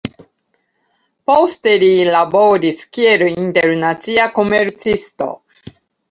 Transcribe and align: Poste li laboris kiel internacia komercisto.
Poste 1.31 1.73
li 1.83 1.89
laboris 2.07 2.79
kiel 2.97 3.25
internacia 3.33 4.25
komercisto. 4.39 5.29